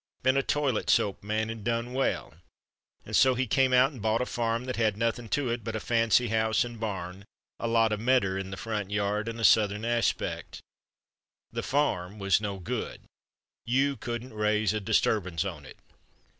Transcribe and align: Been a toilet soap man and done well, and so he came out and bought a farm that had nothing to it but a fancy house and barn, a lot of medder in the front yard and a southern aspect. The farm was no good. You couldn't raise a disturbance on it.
Been 0.23 0.35
a 0.35 0.41
toilet 0.41 0.89
soap 0.89 1.23
man 1.23 1.51
and 1.51 1.63
done 1.63 1.93
well, 1.93 2.33
and 3.05 3.15
so 3.15 3.35
he 3.35 3.45
came 3.45 3.71
out 3.71 3.91
and 3.91 4.01
bought 4.01 4.19
a 4.23 4.25
farm 4.25 4.65
that 4.65 4.75
had 4.75 4.97
nothing 4.97 5.29
to 5.29 5.49
it 5.51 5.63
but 5.63 5.75
a 5.75 5.79
fancy 5.79 6.29
house 6.29 6.63
and 6.63 6.79
barn, 6.79 7.23
a 7.59 7.67
lot 7.67 7.91
of 7.91 7.99
medder 7.99 8.35
in 8.35 8.49
the 8.49 8.57
front 8.57 8.89
yard 8.89 9.27
and 9.27 9.39
a 9.39 9.43
southern 9.43 9.85
aspect. 9.85 10.59
The 11.51 11.61
farm 11.61 12.17
was 12.17 12.41
no 12.41 12.57
good. 12.57 13.01
You 13.63 13.95
couldn't 13.95 14.33
raise 14.33 14.73
a 14.73 14.79
disturbance 14.79 15.45
on 15.45 15.67
it. 15.67 15.77